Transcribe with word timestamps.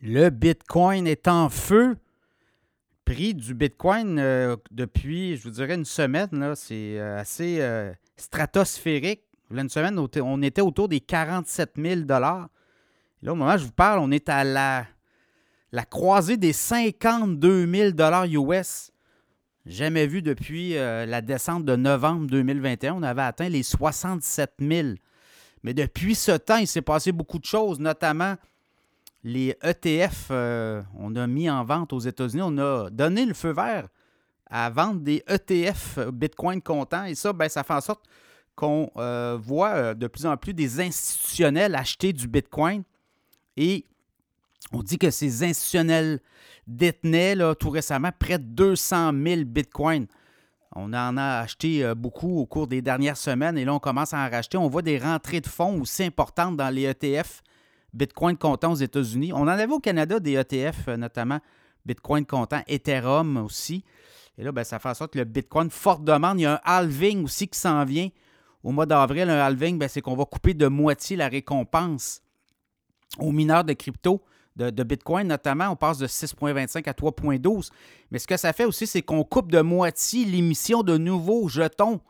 Le 0.00 0.30
Bitcoin 0.30 1.06
est 1.06 1.26
en 1.26 1.48
feu. 1.48 1.96
Le 3.08 3.14
prix 3.14 3.34
du 3.34 3.54
Bitcoin 3.54 4.18
euh, 4.18 4.56
depuis, 4.70 5.36
je 5.36 5.42
vous 5.44 5.50
dirais, 5.50 5.74
une 5.74 5.84
semaine, 5.84 6.52
c'est 6.54 6.98
euh, 6.98 7.18
assez 7.18 7.56
euh, 7.60 7.92
stratosphérique. 8.16 9.22
Il 9.50 9.58
une 9.58 9.70
semaine, 9.70 9.98
on 9.98 10.42
était 10.42 10.60
autour 10.60 10.88
des 10.88 11.00
47 11.00 11.72
000 11.76 12.00
Là, 12.06 12.48
au 13.26 13.34
moment 13.34 13.54
où 13.54 13.58
je 13.58 13.64
vous 13.64 13.72
parle, 13.72 13.98
on 13.98 14.10
est 14.10 14.28
à 14.28 14.44
la, 14.44 14.86
la 15.72 15.84
croisée 15.84 16.36
des 16.36 16.52
52 16.52 17.66
000 17.66 18.52
US. 18.52 18.92
Jamais 19.64 20.06
vu 20.06 20.20
depuis 20.20 20.74
la 20.74 21.22
descente 21.22 21.64
de 21.64 21.76
novembre 21.76 22.26
2021. 22.26 22.92
On 22.94 23.02
avait 23.02 23.22
atteint 23.22 23.48
les 23.48 23.62
67 23.62 24.52
000. 24.60 24.88
Mais 25.62 25.72
depuis 25.72 26.14
ce 26.14 26.32
temps, 26.32 26.58
il 26.58 26.66
s'est 26.66 26.82
passé 26.82 27.10
beaucoup 27.10 27.38
de 27.38 27.46
choses, 27.46 27.80
notamment 27.80 28.36
les 29.24 29.56
ETF, 29.62 30.28
euh, 30.30 30.82
on 30.96 31.16
a 31.16 31.26
mis 31.26 31.50
en 31.50 31.64
vente 31.64 31.92
aux 31.92 31.98
États-Unis, 31.98 32.42
on 32.44 32.58
a 32.58 32.90
donné 32.90 33.24
le 33.24 33.34
feu 33.34 33.52
vert 33.52 33.88
à 34.46 34.70
vendre 34.70 35.00
des 35.00 35.22
ETF 35.28 35.98
Bitcoin 36.12 36.62
comptant. 36.62 37.04
Et 37.04 37.14
ça, 37.14 37.32
ben, 37.32 37.48
ça 37.48 37.64
fait 37.64 37.74
en 37.74 37.80
sorte 37.80 38.04
qu'on 38.54 38.90
euh, 38.96 39.36
voit 39.40 39.70
euh, 39.70 39.94
de 39.94 40.06
plus 40.06 40.24
en 40.26 40.36
plus 40.36 40.54
des 40.54 40.80
institutionnels 40.80 41.74
acheter 41.74 42.12
du 42.12 42.26
Bitcoin. 42.26 42.82
Et 43.56 43.84
on 44.72 44.82
dit 44.82 44.98
que 44.98 45.10
ces 45.10 45.44
institutionnels 45.44 46.20
détenaient 46.66 47.36
tout 47.58 47.70
récemment 47.70 48.10
près 48.18 48.38
de 48.38 48.44
200 48.44 49.12
000 49.12 49.44
Bitcoins. 49.44 50.06
On 50.74 50.92
en 50.92 51.16
a 51.16 51.40
acheté 51.40 51.92
beaucoup 51.94 52.38
au 52.38 52.46
cours 52.46 52.66
des 52.66 52.82
dernières 52.82 53.16
semaines 53.16 53.56
et 53.56 53.64
là, 53.64 53.74
on 53.74 53.78
commence 53.78 54.12
à 54.12 54.18
en 54.18 54.30
racheter. 54.30 54.58
On 54.58 54.68
voit 54.68 54.82
des 54.82 54.98
rentrées 54.98 55.40
de 55.40 55.46
fonds 55.46 55.80
aussi 55.80 56.04
importantes 56.04 56.56
dans 56.56 56.68
les 56.68 56.84
ETF 56.84 57.42
Bitcoin 57.92 58.36
comptant 58.36 58.72
aux 58.72 58.76
États-Unis. 58.76 59.32
On 59.32 59.42
en 59.42 59.48
avait 59.48 59.72
au 59.72 59.80
Canada 59.80 60.20
des 60.20 60.34
ETF, 60.34 60.88
euh, 60.88 60.96
notamment 60.96 61.40
Bitcoin 61.86 62.26
comptant, 62.26 62.62
Ethereum 62.66 63.36
aussi. 63.38 63.84
Et 64.36 64.44
là, 64.44 64.52
ben, 64.52 64.64
ça 64.64 64.78
fait 64.78 64.88
en 64.88 64.94
sorte 64.94 65.14
que 65.14 65.18
le 65.18 65.24
Bitcoin, 65.24 65.70
forte 65.70 66.04
demande. 66.04 66.38
Il 66.38 66.42
y 66.42 66.46
a 66.46 66.54
un 66.54 66.60
halving 66.64 67.24
aussi 67.24 67.48
qui 67.48 67.58
s'en 67.58 67.84
vient. 67.84 68.08
Au 68.62 68.70
mois 68.70 68.86
d'avril, 68.86 69.30
un 69.30 69.40
halving, 69.40 69.78
ben, 69.78 69.88
c'est 69.88 70.00
qu'on 70.00 70.16
va 70.16 70.24
couper 70.24 70.54
de 70.54 70.66
moitié 70.66 71.16
la 71.16 71.28
récompense 71.28 72.22
aux 73.18 73.32
mineurs 73.32 73.64
de 73.64 73.72
crypto, 73.72 74.22
de, 74.56 74.70
de 74.70 74.82
Bitcoin 74.82 75.26
notamment. 75.26 75.70
On 75.70 75.76
passe 75.76 75.98
de 75.98 76.06
6,25 76.06 76.88
à 76.88 76.92
3,12. 76.92 77.70
Mais 78.10 78.18
ce 78.18 78.26
que 78.26 78.36
ça 78.36 78.52
fait 78.52 78.64
aussi, 78.64 78.86
c'est 78.86 79.02
qu'on 79.02 79.24
coupe 79.24 79.50
de 79.50 79.60
moitié 79.60 80.24
l'émission 80.24 80.82
de 80.82 80.98
nouveaux 80.98 81.48
jetons 81.48 82.00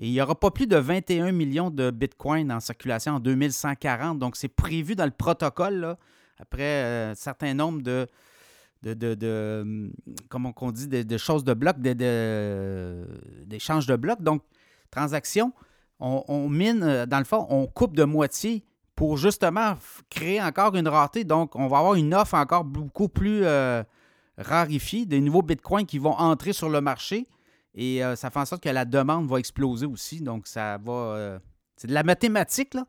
et 0.00 0.08
il 0.08 0.12
n'y 0.12 0.20
aura 0.22 0.34
pas 0.34 0.50
plus 0.50 0.66
de 0.66 0.76
21 0.78 1.30
millions 1.30 1.68
de 1.68 1.90
bitcoins 1.90 2.50
en 2.50 2.58
circulation 2.58 3.16
en 3.16 3.20
2140. 3.20 4.18
Donc, 4.18 4.34
c'est 4.34 4.48
prévu 4.48 4.96
dans 4.96 5.04
le 5.04 5.10
protocole, 5.10 5.94
après 6.38 6.62
un 6.62 6.86
euh, 6.86 7.14
certain 7.14 7.52
nombre 7.52 7.82
de, 7.82 8.06
de, 8.82 8.94
de, 8.94 9.60
hum, 9.62 9.92
comment 10.30 10.54
dit, 10.72 10.88
de, 10.88 11.18
choses 11.18 11.44
de 11.44 11.52
blocs, 11.52 11.78
d'échanges 13.46 13.86
de, 13.86 13.96
blocs. 13.96 14.22
Donc, 14.22 14.42
transaction, 14.90 15.52
on, 15.98 16.48
mine, 16.48 16.82
euh, 16.82 17.04
dans 17.04 17.18
le 17.18 17.24
fond, 17.24 17.46
on 17.50 17.66
coupe 17.66 17.94
de 17.94 18.04
moitié 18.04 18.64
pour 18.96 19.18
justement 19.18 19.76
créer 20.08 20.40
encore 20.40 20.76
une 20.76 20.88
rareté. 20.88 21.24
Donc, 21.24 21.54
on 21.56 21.68
va 21.68 21.76
avoir 21.76 21.96
une 21.96 22.14
offre 22.14 22.34
encore 22.34 22.64
beaucoup 22.64 23.10
plus 23.10 23.42
euh, 23.44 23.82
rarifiée, 24.38 25.04
des 25.04 25.20
nouveaux 25.20 25.42
bitcoins 25.42 25.84
qui 25.84 25.98
vont 25.98 26.14
entrer 26.14 26.54
sur 26.54 26.70
le 26.70 26.80
marché. 26.80 27.28
Et 27.74 28.04
euh, 28.04 28.16
ça 28.16 28.30
fait 28.30 28.38
en 28.38 28.44
sorte 28.44 28.62
que 28.62 28.68
la 28.68 28.84
demande 28.84 29.28
va 29.28 29.38
exploser 29.38 29.86
aussi. 29.86 30.20
Donc, 30.20 30.46
ça 30.46 30.78
va. 30.78 30.92
Euh, 30.92 31.38
c'est 31.76 31.88
de 31.88 31.94
la 31.94 32.02
mathématique, 32.02 32.74
là. 32.74 32.84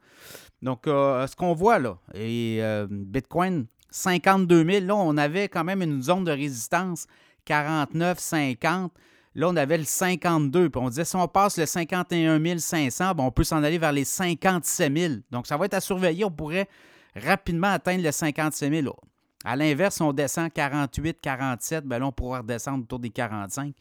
Donc, 0.62 0.88
euh, 0.88 1.26
ce 1.28 1.36
qu'on 1.36 1.54
voit 1.54 1.80
là, 1.80 1.98
et 2.14 2.62
Bitcoin, 2.90 3.66
52 3.90 4.66
000, 4.70 4.86
là, 4.86 4.96
on 4.96 5.18
avait 5.18 5.50
quand 5.50 5.64
même 5.64 5.82
une 5.82 6.02
zone 6.02 6.24
de 6.24 6.32
résistance 6.32 7.08
49, 7.46 8.20
50. 8.20 8.92
Là, 9.34 9.48
on 9.48 9.56
avait 9.56 9.78
le 9.78 9.86
52. 9.86 10.70
Puis 10.70 10.82
on 10.82 10.90
disait, 10.90 11.06
si 11.06 11.16
on 11.16 11.28
passe 11.28 11.58
le 11.58 11.66
51 11.66 12.60
500, 12.60 13.14
on 13.18 13.32
peut 13.32 13.44
s'en 13.46 13.64
aller 13.64 13.78
vers 13.78 13.94
les 13.94 14.04
57 14.04 14.96
000. 14.96 15.14
Donc, 15.32 15.48
ça 15.48 15.58
va 15.58 15.66
être 15.66 15.74
à 15.74 15.82
surveiller. 15.82 16.26
On 16.26 16.32
pourrait 16.32 16.68
rapidement 17.16 17.70
atteindre 17.70 18.04
le 18.04 18.12
57 18.12 18.72
000. 18.72 18.96
À 19.44 19.56
l'inverse, 19.56 20.00
on 20.02 20.14
descend 20.14 20.52
48, 20.52 21.20
47, 21.22 21.86
ben 21.86 22.00
là, 22.00 22.08
on 22.08 22.12
pourra 22.12 22.40
redescendre 22.40 22.84
autour 22.84 23.00
des 23.00 23.10
45. 23.10 23.74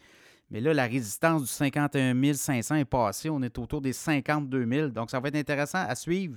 Mais 0.50 0.60
là, 0.60 0.74
la 0.74 0.86
résistance 0.86 1.42
du 1.42 1.48
51 1.48 2.34
500 2.34 2.74
est 2.74 2.84
passée. 2.84 3.30
On 3.30 3.40
est 3.42 3.56
autour 3.56 3.80
des 3.80 3.92
52 3.92 4.66
000. 4.66 4.88
Donc, 4.88 5.10
ça 5.10 5.20
va 5.20 5.28
être 5.28 5.36
intéressant 5.36 5.84
à 5.86 5.94
suivre. 5.94 6.36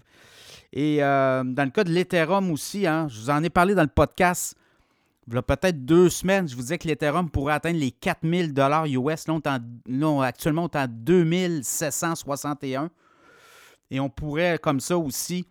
Et 0.72 1.04
euh, 1.04 1.44
dans 1.44 1.64
le 1.64 1.72
cas 1.72 1.84
de 1.84 1.92
l'Ethereum 1.92 2.52
aussi, 2.52 2.86
hein, 2.86 3.08
je 3.10 3.20
vous 3.20 3.30
en 3.30 3.44
ai 3.44 3.50
parlé 3.50 3.74
dans 3.74 3.82
le 3.82 3.88
podcast. 3.88 4.56
Il 5.28 5.34
y 5.34 5.38
a 5.38 5.42
peut-être 5.42 5.86
deux 5.86 6.10
semaines, 6.10 6.50
je 6.50 6.56
vous 6.56 6.62
disais 6.62 6.78
que 6.78 6.88
l'Ethereum 6.88 7.30
pourrait 7.30 7.54
atteindre 7.54 7.80
les 7.80 7.92
4 7.92 8.20
000 8.24 8.50
US. 8.50 9.28
Là, 9.28 10.22
actuellement, 10.22 10.64
on 10.66 10.68
est 10.68 10.76
à 10.76 10.88
2 10.88 11.62
761. 11.64 12.92
Et 13.90 14.00
on 14.00 14.10
pourrait, 14.10 14.60
comme 14.62 14.80
ça 14.80 14.98
aussi, 14.98 15.46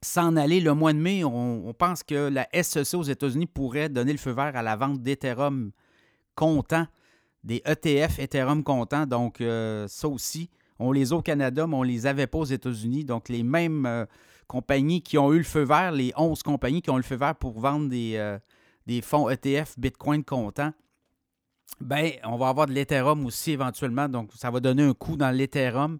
s'en 0.00 0.36
aller 0.36 0.60
le 0.60 0.74
mois 0.74 0.92
de 0.92 0.98
mai. 0.98 1.22
On, 1.22 1.68
on 1.68 1.74
pense 1.74 2.02
que 2.02 2.28
la 2.28 2.48
SEC 2.62 2.94
aux 2.94 3.02
États-Unis 3.02 3.46
pourrait 3.46 3.88
donner 3.88 4.12
le 4.12 4.18
feu 4.18 4.30
vert 4.30 4.56
à 4.56 4.62
la 4.62 4.74
vente 4.74 5.02
d'Ethereum 5.02 5.70
comptant 6.34 6.86
des 7.48 7.62
ETF 7.64 8.18
Ethereum 8.18 8.62
comptant. 8.62 9.06
Donc, 9.06 9.40
euh, 9.40 9.88
ça 9.88 10.06
aussi, 10.06 10.50
on 10.78 10.92
les 10.92 11.12
a 11.12 11.16
au 11.16 11.22
Canada, 11.22 11.66
mais 11.66 11.74
on 11.74 11.82
ne 11.82 11.88
les 11.88 12.06
avait 12.06 12.26
pas 12.26 12.38
aux 12.38 12.44
États-Unis. 12.44 13.04
Donc, 13.06 13.30
les 13.30 13.42
mêmes 13.42 13.86
euh, 13.86 14.04
compagnies 14.46 15.00
qui 15.00 15.16
ont 15.16 15.32
eu 15.32 15.38
le 15.38 15.44
feu 15.44 15.62
vert, 15.62 15.90
les 15.90 16.12
11 16.14 16.42
compagnies 16.42 16.82
qui 16.82 16.90
ont 16.90 16.96
eu 16.96 17.00
le 17.00 17.04
feu 17.04 17.16
vert 17.16 17.34
pour 17.34 17.58
vendre 17.58 17.88
des, 17.88 18.16
euh, 18.16 18.38
des 18.86 19.00
fonds 19.00 19.30
ETF 19.30 19.78
Bitcoin 19.78 20.24
comptant, 20.24 20.72
ben, 21.80 22.12
on 22.24 22.36
va 22.36 22.48
avoir 22.50 22.66
de 22.66 22.72
l'Ethereum 22.72 23.24
aussi 23.24 23.52
éventuellement. 23.52 24.10
Donc, 24.10 24.30
ça 24.34 24.50
va 24.50 24.60
donner 24.60 24.82
un 24.82 24.92
coup 24.92 25.16
dans 25.16 25.30
l'Ethereum. 25.30 25.98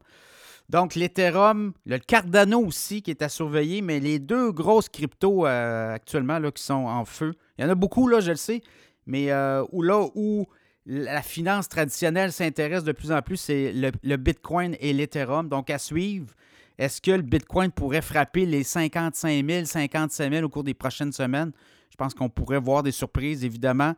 Donc, 0.68 0.96
l'Ethereum, 0.96 1.72
le 1.86 1.98
Cardano 1.98 2.60
aussi 2.60 3.00
qui 3.00 3.10
est 3.10 3.22
à 3.22 3.30
surveiller, 3.30 3.80
mais 3.80 4.00
les 4.00 4.18
deux 4.18 4.52
grosses 4.52 4.90
cryptos 4.90 5.46
actuellement 5.46 6.38
là, 6.38 6.50
qui 6.50 6.62
sont 6.62 6.74
en 6.74 7.06
feu. 7.06 7.32
Il 7.56 7.64
y 7.64 7.66
en 7.66 7.70
a 7.70 7.74
beaucoup, 7.74 8.06
là, 8.06 8.20
je 8.20 8.32
le 8.32 8.36
sais, 8.36 8.60
mais 9.06 9.32
où 9.72 9.80
là 9.80 10.06
où 10.14 10.46
la 10.88 11.20
finance 11.20 11.68
traditionnelle 11.68 12.32
s'intéresse 12.32 12.82
de 12.82 12.92
plus 12.92 13.12
en 13.12 13.20
plus, 13.20 13.36
c'est 13.36 13.72
le, 13.72 14.16
Bitcoin 14.16 14.74
et 14.80 14.94
l'Ethereum. 14.94 15.48
Donc, 15.48 15.68
à 15.68 15.78
suivre, 15.78 16.32
est-ce 16.78 17.02
que 17.02 17.10
le 17.10 17.22
Bitcoin 17.22 17.70
pourrait 17.70 18.00
frapper 18.00 18.46
les 18.46 18.62
55 18.62 19.46
000, 19.46 19.64
57 19.66 20.32
000 20.32 20.44
au 20.46 20.48
cours 20.48 20.64
des 20.64 20.74
prochaines 20.74 21.12
semaines? 21.12 21.52
Je 21.90 21.96
pense 21.96 22.14
qu'on 22.14 22.30
pourrait 22.30 22.58
voir 22.58 22.82
des 22.82 22.90
surprises, 22.90 23.44
évidemment. 23.44 23.94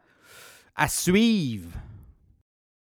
À 0.75 0.89
suivre. 0.89 1.71